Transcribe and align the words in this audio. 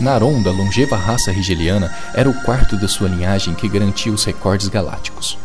Naron, 0.00 0.40
da 0.40 0.52
longeva 0.52 0.96
raça 0.96 1.32
rigeliana, 1.32 1.92
era 2.14 2.30
o 2.30 2.42
quarto 2.42 2.76
da 2.76 2.86
sua 2.86 3.08
linhagem 3.08 3.54
que 3.54 3.68
garantia 3.68 4.12
os 4.12 4.24
recordes 4.24 4.68
galácticos. 4.68 5.36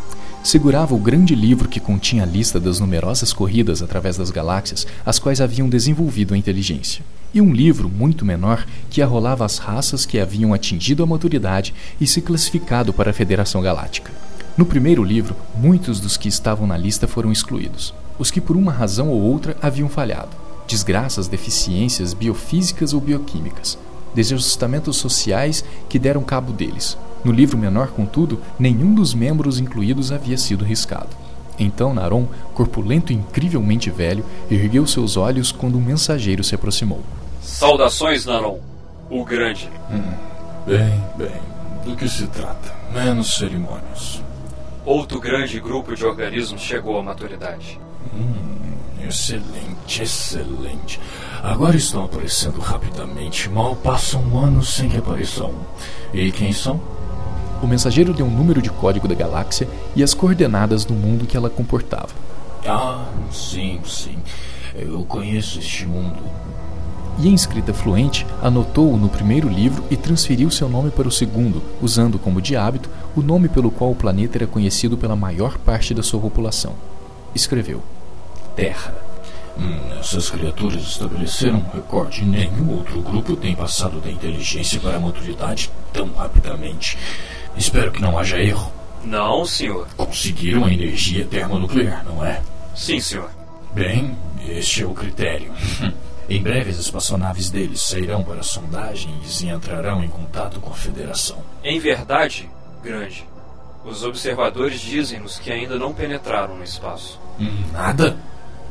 Segurava 0.43 0.93
o 0.93 0.99
grande 0.99 1.33
livro 1.33 1.67
que 1.67 1.79
continha 1.79 2.21
a 2.21 2.25
lista 2.25 2.59
das 2.59 2.79
numerosas 2.79 3.33
corridas 3.33 3.81
através 3.81 4.15
das 4.15 4.29
galáxias, 4.29 4.85
as 5.03 5.17
quais 5.17 5.41
haviam 5.41 5.67
desenvolvido 5.67 6.35
a 6.35 6.37
inteligência. 6.37 7.03
E 7.33 7.41
um 7.41 7.51
livro, 7.51 7.89
muito 7.89 8.23
menor, 8.23 8.63
que 8.91 9.01
arrolava 9.01 9.43
as 9.43 9.57
raças 9.57 10.05
que 10.05 10.19
haviam 10.19 10.53
atingido 10.53 11.01
a 11.01 11.07
maturidade 11.07 11.73
e 11.99 12.05
se 12.05 12.21
classificado 12.21 12.93
para 12.93 13.09
a 13.09 13.13
Federação 13.13 13.59
Galáctica. 13.59 14.11
No 14.55 14.67
primeiro 14.67 15.03
livro, 15.03 15.35
muitos 15.55 15.99
dos 15.99 16.15
que 16.15 16.27
estavam 16.27 16.67
na 16.67 16.77
lista 16.77 17.07
foram 17.07 17.31
excluídos, 17.31 17.91
os 18.19 18.29
que 18.29 18.39
por 18.39 18.55
uma 18.55 18.71
razão 18.71 19.09
ou 19.09 19.19
outra 19.19 19.57
haviam 19.59 19.89
falhado. 19.89 20.37
Desgraças, 20.67 21.27
deficiências 21.27 22.13
biofísicas 22.13 22.93
ou 22.93 23.01
bioquímicas, 23.01 23.79
desajustamentos 24.13 24.97
sociais 24.97 25.63
que 25.89 25.99
deram 25.99 26.23
cabo 26.23 26.51
deles. 26.51 26.97
No 27.23 27.31
livro 27.31 27.57
menor, 27.57 27.89
contudo, 27.89 28.39
nenhum 28.59 28.93
dos 28.93 29.13
membros 29.13 29.59
incluídos 29.59 30.11
havia 30.11 30.37
sido 30.37 30.65
riscado. 30.65 31.09
Então 31.57 31.93
Naron, 31.93 32.27
corpulento 32.53 33.13
e 33.13 33.15
incrivelmente 33.15 33.89
velho, 33.89 34.25
ergueu 34.49 34.85
seus 34.87 35.17
olhos 35.17 35.51
quando 35.51 35.77
um 35.77 35.81
mensageiro 35.81 36.43
se 36.43 36.55
aproximou. 36.55 37.01
Saudações, 37.41 38.25
Naron, 38.25 38.59
o 39.09 39.23
Grande. 39.23 39.69
Hum, 39.91 40.13
bem, 40.65 41.03
bem. 41.15 41.53
Do 41.85 41.95
que 41.95 42.07
se 42.07 42.27
trata? 42.27 42.73
Menos 42.93 43.35
cerimônias. 43.35 44.21
Outro 44.85 45.19
grande 45.19 45.59
grupo 45.59 45.95
de 45.95 46.05
organismos 46.05 46.61
chegou 46.61 46.97
à 46.97 47.03
maturidade. 47.03 47.79
Hum, 48.13 48.52
excelente, 49.07 50.03
excelente. 50.03 50.99
Agora 51.41 51.75
estão 51.75 52.05
aparecendo 52.05 52.59
rapidamente. 52.59 53.49
Mal 53.49 53.75
passa 53.75 54.17
um 54.17 54.37
ano 54.37 54.63
sem 54.63 54.89
que 54.89 54.97
apareça 54.97 55.45
um. 55.45 55.59
E 56.13 56.31
quem 56.31 56.53
são? 56.53 56.79
O 57.61 57.67
mensageiro 57.67 58.13
deu 58.13 58.25
um 58.25 58.29
número 58.29 58.61
de 58.61 58.69
código 58.69 59.07
da 59.07 59.15
galáxia 59.15 59.67
e 59.95 60.03
as 60.03 60.13
coordenadas 60.13 60.83
do 60.83 60.93
mundo 60.93 61.25
que 61.25 61.37
ela 61.37 61.49
comportava. 61.49 62.09
Ah, 62.67 63.05
sim, 63.31 63.79
sim. 63.85 64.17
Eu 64.75 65.03
conheço 65.05 65.59
este 65.59 65.85
mundo. 65.85 66.19
E 67.19 67.29
em 67.29 67.33
escrita 67.33 67.73
fluente, 67.73 68.25
anotou-o 68.41 68.97
no 68.97 69.07
primeiro 69.07 69.47
livro 69.47 69.83
e 69.91 69.95
transferiu 69.95 70.49
seu 70.49 70.67
nome 70.67 70.89
para 70.89 71.07
o 71.07 71.11
segundo, 71.11 71.61
usando 71.81 72.17
como 72.17 72.41
de 72.41 72.55
hábito 72.55 72.89
o 73.15 73.21
nome 73.21 73.47
pelo 73.47 73.69
qual 73.69 73.91
o 73.91 73.95
planeta 73.95 74.39
era 74.39 74.47
conhecido 74.47 74.97
pela 74.97 75.15
maior 75.15 75.57
parte 75.59 75.93
da 75.93 76.01
sua 76.01 76.19
população. 76.19 76.73
Escreveu: 77.35 77.83
Terra. 78.55 78.93
Hum, 79.57 79.99
essas 79.99 80.29
criaturas 80.29 80.81
estabeleceram 80.81 81.57
um 81.57 81.75
recorde. 81.75 82.25
Nenhum 82.25 82.77
outro 82.77 83.01
grupo 83.01 83.35
tem 83.35 83.55
passado 83.55 83.99
da 83.99 84.09
inteligência 84.09 84.79
para 84.79 84.97
a 84.97 84.99
maturidade 84.99 85.69
tão 85.91 86.11
rapidamente. 86.13 86.97
Espero 87.55 87.91
que 87.91 88.01
não 88.01 88.17
haja 88.17 88.37
erro. 88.39 88.71
Não, 89.03 89.45
senhor. 89.45 89.87
Conseguiram 89.95 90.65
a 90.65 90.73
energia 90.73 91.25
termonuclear, 91.25 92.03
não 92.05 92.25
é? 92.25 92.41
Sim, 92.75 92.99
senhor. 92.99 93.29
Bem, 93.73 94.17
este 94.47 94.83
é 94.83 94.85
o 94.85 94.93
critério. 94.93 95.51
Em 96.29 96.41
breve, 96.41 96.69
as 96.71 96.77
espaçonaves 96.77 97.49
deles 97.49 97.81
sairão 97.81 98.23
para 98.23 98.41
sondagens 98.43 99.41
e 99.41 99.47
entrarão 99.49 100.01
em 100.01 100.07
contato 100.07 100.59
com 100.61 100.71
a 100.71 100.75
Federação. 100.75 101.37
Em 101.61 101.77
verdade, 101.79 102.49
grande, 102.81 103.27
os 103.83 104.03
observadores 104.03 104.79
dizem-nos 104.79 105.37
que 105.37 105.51
ainda 105.51 105.77
não 105.77 105.93
penetraram 105.93 106.55
no 106.55 106.63
espaço. 106.63 107.19
Hum, 107.37 107.63
nada? 107.73 108.17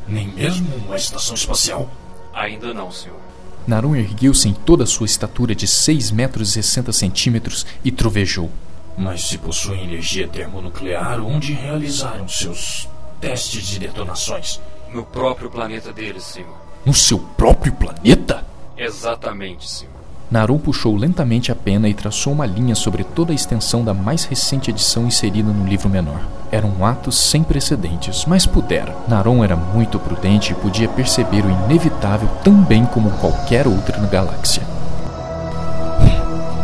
Nem 0.07 0.27
mesmo 0.27 0.75
uma 0.85 0.95
estação 0.95 1.35
espacial? 1.35 1.89
Ainda 2.33 2.73
não, 2.73 2.91
senhor. 2.91 3.19
Narum 3.65 3.95
ergueu-se 3.95 4.49
em 4.49 4.53
toda 4.53 4.83
a 4.83 4.87
sua 4.87 5.05
estatura 5.05 5.55
de 5.55 5.67
6 5.67 6.11
metros 6.11 6.49
e 6.49 6.53
60 6.53 6.91
centímetros 6.91 7.65
e 7.83 7.91
trovejou. 7.91 8.51
Mas 8.97 9.23
se 9.23 9.37
possuem 9.37 9.83
energia 9.83 10.27
termonuclear, 10.27 11.21
onde 11.21 11.53
realizaram 11.53 12.27
seus 12.27 12.87
testes 13.21 13.65
de 13.65 13.79
detonações? 13.79 14.59
No 14.91 15.03
próprio 15.03 15.49
planeta 15.49 15.91
deles, 15.91 16.23
senhor. 16.23 16.57
No 16.85 16.93
seu 16.93 17.17
próprio 17.17 17.73
planeta? 17.73 18.45
Exatamente, 18.77 19.69
senhor. 19.69 20.02
Narum 20.33 20.57
puxou 20.57 20.95
lentamente 20.95 21.51
a 21.51 21.55
pena 21.55 21.87
e 21.87 21.93
traçou 21.93 22.33
uma 22.33 22.47
linha 22.47 22.73
sobre 22.73 23.03
toda 23.03 23.31
a 23.31 23.35
extensão 23.35 23.83
da 23.83 23.93
mais 23.93 24.25
recente 24.25 24.71
edição 24.71 25.05
inserida 25.05 25.53
no 25.53 25.63
livro 25.63 25.87
menor. 25.87 26.21
Era 26.51 26.65
um 26.65 26.83
ato 26.83 27.11
sem 27.11 27.43
precedentes, 27.43 28.25
mas 28.25 28.43
pudera. 28.43 28.95
Naron 29.07 29.43
era 29.43 29.55
muito 29.55 29.99
prudente 29.99 30.51
e 30.51 30.55
podia 30.55 30.89
perceber 30.89 31.45
o 31.45 31.51
inevitável 31.51 32.27
tão 32.43 32.55
bem 32.63 32.83
como 32.83 33.11
qualquer 33.11 33.67
outra 33.67 33.99
na 33.99 34.07
galáxia. 34.07 34.63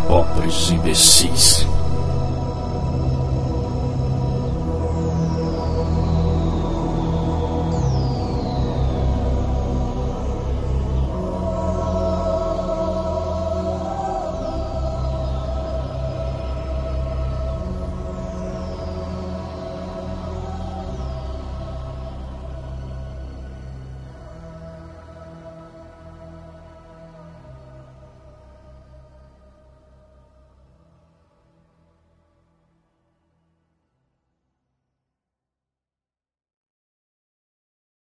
Pobres 0.07 0.71
imbecis. 0.71 1.67